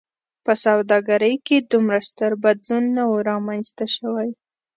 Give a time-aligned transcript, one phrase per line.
[0.45, 4.29] په سوداګرۍ کې دومره ستر بدلون نه و رامنځته شوی.